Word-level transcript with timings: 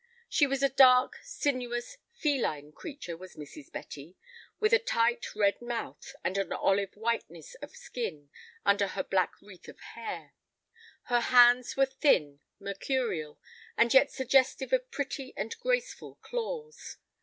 She 0.27 0.47
was 0.47 0.63
a 0.63 0.69
dark, 0.69 1.19
sinuous, 1.21 1.97
feline 2.11 2.71
creature 2.71 3.15
was 3.15 3.35
Mrs. 3.35 3.71
Betty, 3.71 4.17
with 4.59 4.73
a 4.73 4.79
tight 4.79 5.35
red 5.35 5.61
mouth, 5.61 6.15
and 6.23 6.39
an 6.39 6.51
olive 6.51 6.95
whiteness 6.95 7.53
of 7.61 7.75
skin 7.75 8.31
under 8.65 8.87
her 8.87 9.03
black 9.03 9.39
wreath 9.43 9.67
of 9.67 9.79
hair. 9.79 10.33
Her 11.03 11.19
hands 11.21 11.77
were 11.77 11.85
thin, 11.85 12.39
mercurial, 12.59 13.39
and 13.77 13.93
yet 13.93 14.11
suggestive 14.11 14.73
of 14.73 14.89
pretty 14.89 15.35
and 15.37 15.55
graceful 15.59 16.15
claws. 16.23 16.97